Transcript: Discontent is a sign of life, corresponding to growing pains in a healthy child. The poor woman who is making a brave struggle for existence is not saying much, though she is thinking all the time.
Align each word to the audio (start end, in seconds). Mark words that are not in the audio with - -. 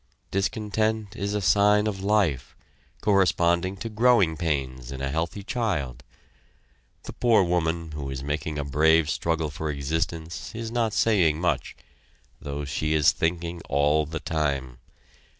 Discontent 0.31 1.15
is 1.15 1.35
a 1.35 1.41
sign 1.41 1.85
of 1.85 2.03
life, 2.03 2.55
corresponding 3.01 3.77
to 3.77 3.87
growing 3.87 4.35
pains 4.35 4.91
in 4.91 4.99
a 4.99 5.11
healthy 5.11 5.43
child. 5.43 6.03
The 7.03 7.13
poor 7.13 7.43
woman 7.43 7.91
who 7.91 8.09
is 8.09 8.23
making 8.23 8.57
a 8.57 8.65
brave 8.65 9.11
struggle 9.11 9.51
for 9.51 9.69
existence 9.69 10.55
is 10.55 10.71
not 10.71 10.93
saying 10.93 11.39
much, 11.39 11.75
though 12.41 12.65
she 12.65 12.93
is 12.95 13.11
thinking 13.11 13.61
all 13.69 14.07
the 14.07 14.19
time. 14.19 14.79